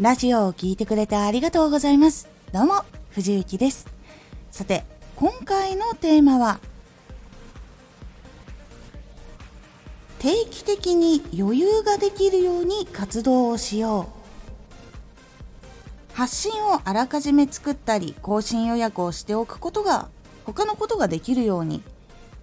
[0.00, 2.28] ラジオを聴いてくれてありがとうございます。
[2.52, 3.88] どうも、藤幸です。
[4.52, 4.84] さて、
[5.16, 6.60] 今回のテーマは、
[10.20, 14.08] 定期的に余裕ができるように活動をしよ
[16.12, 16.14] う。
[16.14, 20.10] 発信をあらかじめ作ったり、更新予約をしておくことが、
[20.46, 21.82] 他のことができるように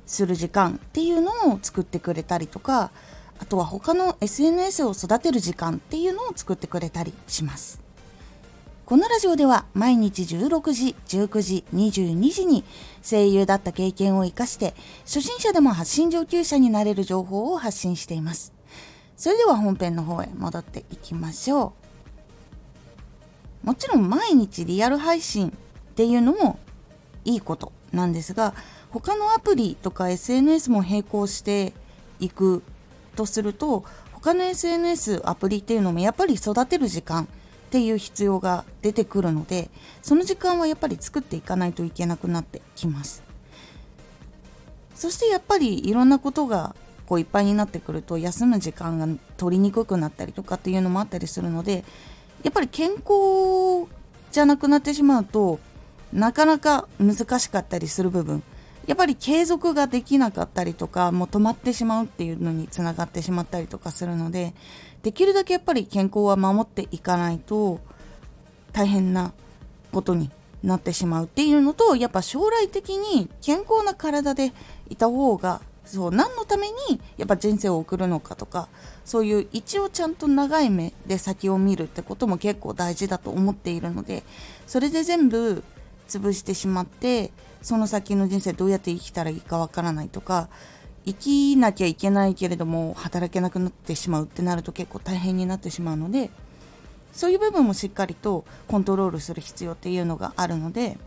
[0.06, 2.92] する時間っていうのを作ってくれたりとか、
[3.40, 7.82] あとは他の SNS を育てる時間っていうのを作ってくれたりします。
[8.86, 12.64] このラジオでは毎日16時、19時、22時に
[13.02, 18.54] 声優だった経験を活かして初心者でも発信上級者になれる情報を発信しています。
[19.18, 21.74] それでは本編の方へ戻っていきましょ
[23.64, 23.68] う。
[23.68, 25.52] もちろん毎日リアル配信っ
[25.96, 26.60] ていうのも
[27.24, 28.54] いいことなんですが
[28.92, 31.74] 他のアプリとか SNS も並行して
[32.20, 32.62] いく
[33.16, 37.28] とすると他の SNS アプリっていうのもやっぱり育てる時間っ
[37.72, 39.70] ていう必要が出てくるので
[40.02, 43.24] その時間はやっぱり作っていかないといけなくなってきます。
[44.94, 46.76] そしてやっぱりいろんなことが
[47.06, 51.84] こういっぱいになってくると休む時間が取りにくくなったりとかっていうのもあったりするので
[52.44, 53.88] やっぱり健康
[54.32, 55.60] じゃなくなってしまうと
[56.14, 58.42] なかなか難しかったりする部分
[58.88, 64.54] やっぱり継続ができなかったりとかもう止まってしまうっていうのにつながってしまったりとかするので
[65.04, 67.80] できるだけやっぱり健康は守っていかないと
[68.74, 69.34] 大変な
[69.92, 70.30] ことに
[70.64, 74.52] なってしまうっていうのとやっぱ将来的に健康な体で
[74.90, 76.74] いた方がそう何のために
[77.18, 78.68] やっぱ人生を送るのかとか
[79.06, 84.24] そういう一応ちゃんと長い目で先を見るってことも結構大事だと思っているので
[84.66, 85.64] それで全部
[86.08, 90.50] 潰してしまってその先の人生どうやって生きたらいいかわからないとか
[91.06, 96.32] 生きなきゃいけないけれども働けなくなってしまうってなると結構大変になってしまうので
[97.14, 100.98] そういう部分もしっかりとコントロールする必要っていうのがあるので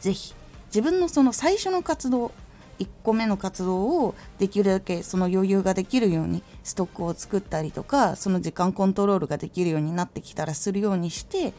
[0.00, 0.34] 是非
[0.66, 2.30] 自分のその最初の活動
[2.78, 11.52] 1個目の活動をできるだけその余裕ができるようにストックを作ったりとかその時間コントロールができるようになってきたらするようにして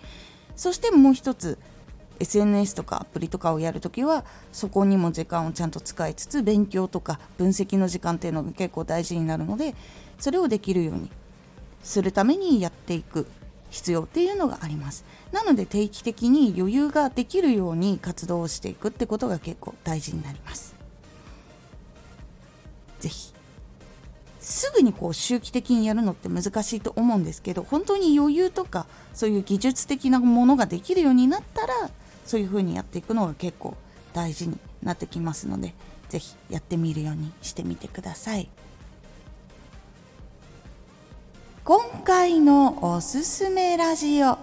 [0.59, 1.57] そしてもう一つ
[2.19, 9.73] SNS とかアプリとかをやるときはそこにも時間をちゃんと使いつつ勉強とか分析の時間っていうのが結構大事になるので
[10.19, 11.09] それをできるように
[11.81, 13.25] するためにやっていく
[13.69, 15.05] 必要っていうのがあります。
[15.31, 20.75] なので定期的に余裕ができるように活動をしていくってことが結構大事になります。
[22.99, 23.38] 是非
[24.49, 31.89] すぐにこう周期的にやるのって難しいと思うんですけど本当に余裕とかそういう技術的なものができるようになったら
[32.25, 33.77] そういう風にやっていくのが結構
[34.11, 35.75] 大事になってきますので
[36.09, 38.49] 是非やってみるようにしてみてください。
[41.63, 44.39] 今回のおすすめラジオ。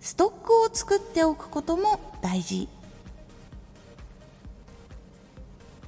[0.00, 2.68] ストックを作っておくことも大事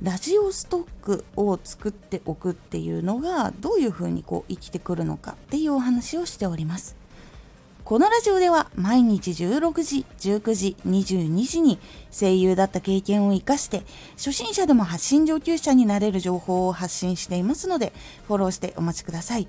[0.03, 6.97] ラジオストックを作っておくっていうのがどういうふうにこう生きてくるのかっていうお話をしております
[7.84, 11.78] このラジオでは毎日16時、19時、22時に
[12.10, 13.83] 声優だった経験を活かして
[14.16, 17.93] 初心者でも発信上級者になれる情報を発信していますので
[18.27, 19.49] フォローしてお待ちください。